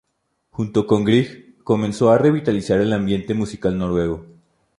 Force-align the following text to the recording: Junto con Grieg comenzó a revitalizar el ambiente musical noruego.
Junto 0.49 0.87
con 0.87 1.05
Grieg 1.05 1.63
comenzó 1.63 2.09
a 2.09 2.17
revitalizar 2.17 2.81
el 2.81 2.91
ambiente 2.91 3.35
musical 3.35 3.77
noruego. 3.77 4.25